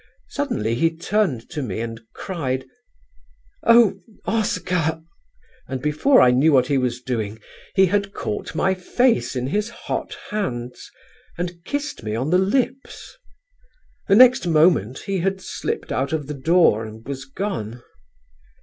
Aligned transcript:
Suddenly 0.29 0.73
he 0.73 0.97
turned 0.97 1.47
to 1.51 1.61
me 1.61 1.79
and 1.79 2.01
cried: 2.15 2.65
"'Oh, 3.61 3.99
Oscar,' 4.25 5.03
and 5.67 5.79
before 5.79 6.21
I 6.21 6.31
knew 6.31 6.51
what 6.51 6.65
he 6.65 6.77
was 6.79 7.01
doing 7.03 7.37
he 7.75 7.85
had 7.85 8.11
caught 8.11 8.55
my 8.55 8.73
face 8.73 9.35
in 9.35 9.45
his 9.45 9.69
hot 9.69 10.17
hands, 10.31 10.89
and 11.37 11.63
kissed 11.65 12.01
me 12.01 12.15
on 12.15 12.31
the 12.31 12.39
lips. 12.39 13.15
The 14.07 14.15
next 14.15 14.47
moment 14.47 14.97
he 15.05 15.19
had 15.19 15.39
slipped 15.39 15.91
out 15.91 16.13
of 16.13 16.25
the 16.25 16.33
door 16.33 16.83
and 16.83 17.07
was 17.07 17.25
gone.... 17.25 17.83